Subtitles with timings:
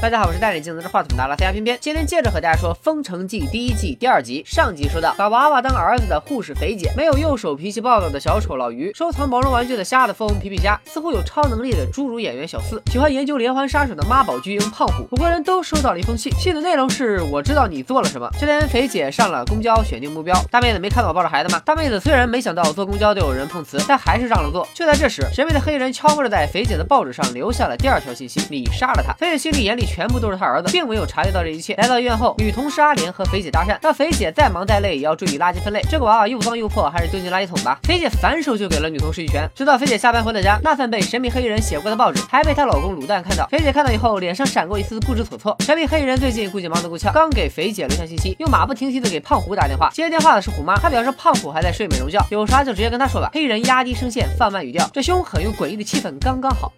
[0.00, 4.42] 大家好，我是戴眼镜拿着话筒的阿拉斯加偏偏，今天接着和大家说《封城记》第一季第二集。
[4.46, 18.26] 上集说到，把娃娃当儿子的护士肥姐，没有右手脾气暴躁的小丑老于，收藏毛绒玩具的瞎子疯皮皮虾，似乎有超能力的侏儒演员小四，喜欢研究连环杀手的妈宝巨婴胖虎，五个人都收到了一封信，信的内容是我知道你做了什么。
[18.40, 21.60] 就连肥姐上了公交，选定目标，大妹子没看到我抱着孩子吗？
[21.62, 24.66] 大妹子虽然没想到坐公交都有人碰瓷，但还是让了座。
[24.72, 29.12] 就在这时，神秘的黑衣人悄摸的在肥姐的报纸上留下了第二条信息：你杀了他。
[29.12, 29.89] 肥姐心里眼里。
[29.90, 31.74] 全部都是他儿子，并没有察觉到这一切。
[31.74, 35.82] 来到医院后，女同事阿莲和肥姐搭讪，让肥姐再忙再累也要注意垃圾分类。
[35.90, 37.80] 这个娃娃又脏又破，还是丢进垃圾桶吧。
[37.82, 39.48] 肥姐反手就给了女同事一拳。
[39.54, 43.46] 直到肥姐下班回到家，那份被神秘黑衣人写过的报纸还被她老公卤蛋看到。
[43.48, 45.56] 肥姐看到以后，脸上闪过一丝不知所措。
[45.60, 49.90] 神秘黑衣人最近估计忙得够呛，刚给肥姐留下信息，又马不停蹄的给胖虎打电话。
[49.92, 53.30] 接电话的是虎妈，她表示胖虎还在睡美容觉，有啥就直接跟他说吧。
[53.32, 56.72] 黑衣人压低声线，放慢语调，这凶狠又诡异的气氛刚刚好。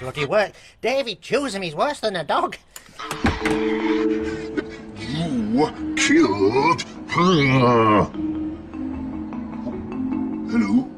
[0.00, 0.52] Bloody work.
[0.80, 2.56] David choosing is worse than a dog.
[4.98, 8.04] You killed her.
[10.50, 10.88] Hello?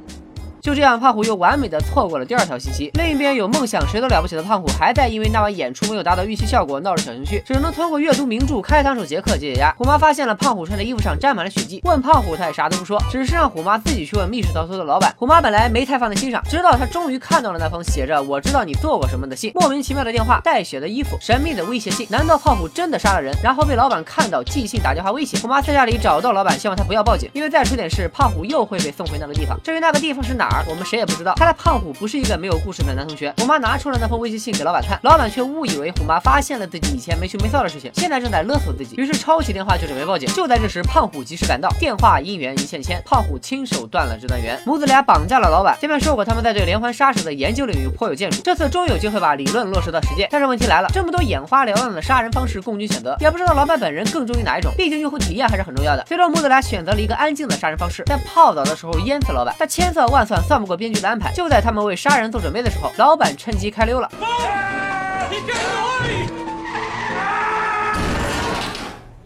[0.64, 2.90] 就这样，胖虎又完美的错过了第二条信息。
[2.94, 9.74] 另一边有梦想谁都了不起的胖虎，还在因为那晚演出没有达到预期效果闹着小情绪，只能通过阅读名著《开膛手杰克》解解压。
[9.76, 15.14] 虎妈发现了胖虎穿的衣服上沾满了血迹，问胖虎，他也啥都不说，只是让虎妈自己去问密室逃脱的老板。
[15.18, 22.06] 虎妈本来没太放在心上，直到她终于看到了那封写着“我知道你做过什么”的信，莫名其妙的电话，带血的衣服，神秘的威胁信。
[22.08, 25.36] 难道胖虎真的杀了人，然后被老板看到寄信打电话威胁？
[25.40, 29.60] 虎妈私下里找到老板，希望他不要报警，因为再出点事，胖虎又会被送回那个地方。
[29.62, 31.34] 至于那个地方是哪儿，我们谁也不知道。
[31.34, 33.32] 看来胖虎不是一个没有故事的男同学。
[33.38, 40.28] 虎妈拿出了那封威胁信给老板看，老板却误以为虎妈发现了自己以前没羞没臊的事情，现在正在勒索自己，于是抄起电话就准备报警。
[40.34, 44.60] 就在这时，胖虎及时赶到，电话姻缘一线牵，胖虎亲手断了这段缘。
[44.64, 45.76] 母子俩绑架了老板。
[45.80, 50.28] 前面说过，他们在对连环杀手的研究领域颇有建树，这次终于有机会把理论落实到实践。
[50.30, 54.72] 但是问题来了，这么多眼花缭乱的杀人方式供君选择，也不知道老板本人更中意哪一种。
[54.76, 56.04] 毕竟用户体验还是很重要的。
[56.04, 59.54] 最终母子俩选择了一个安静的杀人方式，在泡澡的时候淹死老板。
[59.58, 64.10] 他千算万算算不过编剧的安排，就在他们为杀人做准备的时候，老板趁机开溜了。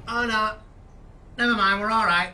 [0.06, 0.52] Oh no.
[1.36, 2.30] Never mind, we're alright.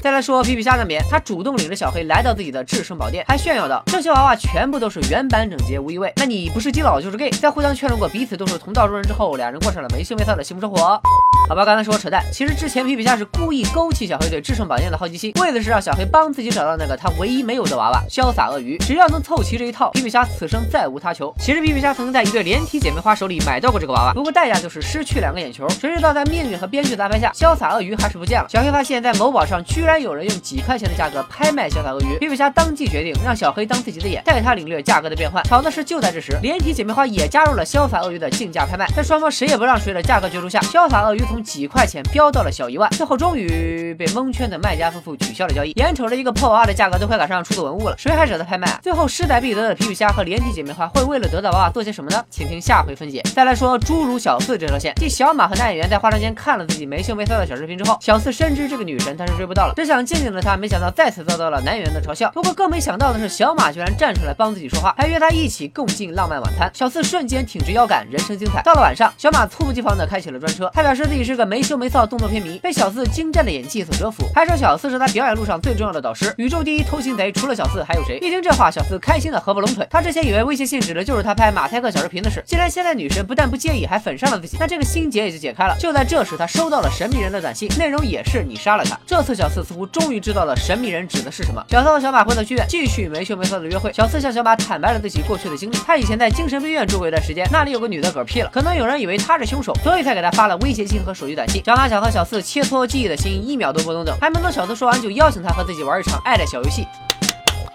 [0.00, 6.12] 再来说皮皮虾那边，他主动领着小黑来到自己的至圣宝殿，还炫耀道：“这些娃娃全部都是原版整洁无异味。
[6.16, 11.00] 那你不是基佬就是 gay。”在互相确认过彼此都是同道中人之后，两人过上了没羞没臊的幸福生活。
[11.48, 12.24] 好吧，刚才说扯淡。
[12.32, 18.76] 其实之前皮皮虾是故意勾起小黑对至圣宝剑的好奇心，为的是让小黑帮自己找到那个他唯一没有的娃娃——潇洒鳄鱼。
[18.78, 21.32] 只要能凑齐这一套，皮皮虾此生再无他求。
[21.38, 25.68] 其实皮皮虾曾经在一对连体姐妹花手里买到过这个娃娃，不过代价就是失去两个眼球。
[25.68, 28.48] 谁知道在命运和编剧的安排下，潇洒鳄鱼还是不见了。
[28.48, 35.44] 小黑发现，在某宝上居然有人用几块钱的价格拍卖潇洒鳄鱼，皮皮虾当即决定让小黑当自己的眼，带他领略价格的变换。
[35.44, 38.84] 巧的是，就在这时，连体姐妹花也加入了潇洒鳄鱼的竞价拍卖。
[38.96, 42.02] 在双方谁也不让谁的价格角逐下，潇洒鳄鱼从几块钱。
[42.12, 45.72] 飙到了小一万，最后终于被蒙圈的卖家夫妇取消了交易。
[45.72, 48.78] 眼瞅着一个破娃娃的价格都快赶上出土文物了，谁还舍得拍卖啊？
[48.82, 52.24] 最后势在必得的皮皮虾和连体姐妹花会为了得到娃娃做些什么呢？
[52.30, 53.22] 请听下回分解。
[53.34, 62.30] 再来说侏儒小四这条线，继小马和男演员在化妆间看了自己没羞没臊的小视频之后，小四深知这个女神他是追不到了，只想静静的他，没想到再次遭到了男演员的嘲笑。
[62.30, 66.70] 不过更没想到的是，小马居然站出来帮自己说话，还约他一起共进浪漫晚餐。
[66.72, 68.62] 小四瞬间挺直腰杆，人生精彩。
[68.62, 72.06] 到了晚上，小马猝不及防的开启了专车，他表示自己是个没羞没臊。
[72.06, 76.32] 动作片迷被小四精湛的演技所折服，还说小四是他表演路上最重要的导师。
[76.36, 78.18] 宇宙第一偷情贼除了小四还有谁？
[78.18, 79.84] 一听这话，小四开心的合不拢腿。
[79.90, 85.76] 他之前以为威胁信指的就是他拍马赛克小视频的事，既然现在女神不但不介意，还粉上了自己，那这个心结也就解开了。
[85.78, 88.96] 就在这时，他收到了神秘人的短信，内容也是你杀了他。
[89.04, 91.60] 这次小四似乎终于知道了神秘人指的是什么。
[91.70, 93.92] 小四和小马回到剧院，继续没羞没臊的约会。
[93.92, 101.60] 小四向小马坦白了自己过去的经历，他以前在精神病院住过一段时间，那里有个女的嗝屁了，可能有人以为他是凶手，所以才给他发了威胁信和手机短信。
[101.64, 102.86] 小马想和小四切磋。
[102.86, 106.86] 记忆的心一秒都不能等，还没等小四说完，就邀请他和自己玩一场爱的小游戏。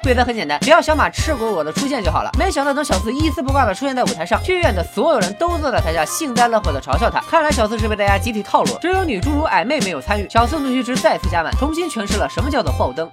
[0.03, 2.31] 规则很简单，只要小马赤果果的出现就好了。
[2.39, 7.19] 没想到等小四一丝不挂的出现在舞台上，剧院的所有人都坐在台下幸灾乐祸的嘲笑他。
[7.21, 10.27] 看来小四是被大家集体套路，只有女侏儒矮妹没有参与。
[10.29, 13.09] 小四怒气值再次加满，重新诠释了什么叫做爆灯。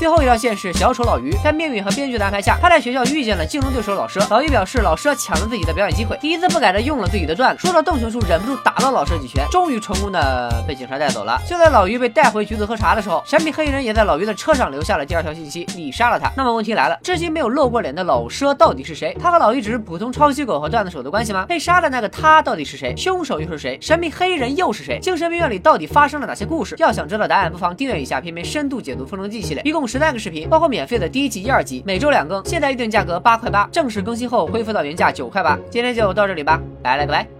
[0.00, 4.26] 最后一条线是小丑老于，在命运和编剧的安排下，他在学校遇见了竞争对手老佘。
[4.30, 7.60] 老于表示，老佘抢了自己的表演机会，一字不改的用了自己的段子。
[7.60, 11.38] 说到动情处，忍不住打了老佘几拳，终于成功的被警察带走了。
[11.46, 16.32] 就在老于被带回局子喝茶的时候，神秘黑衣人也在老于的车上留下了第二条信息：你杀了他。
[16.34, 19.14] 那么问题来了，至今没有露过脸的老佘到底是谁？
[19.20, 21.44] 他和老于只是普通抄袭狗和段子手的关系吗？
[21.46, 22.96] 被杀的那个他到底是谁？
[22.96, 23.78] 凶手又是谁？
[23.82, 24.98] 神秘黑衣人又是谁？
[24.98, 26.74] 精神病院里到底发生了哪些故事？
[26.78, 29.89] 要想知道答案，不妨订阅一下片片深度解读《封神记》系列，一共。
[29.90, 35.58] 十三个视频，包括免费的第一集、一二集，每周两更，现在预定价格八块八，正式更新后恢复到原价九块八。
[35.68, 37.39] 今天就到这里吧，拜了个拜。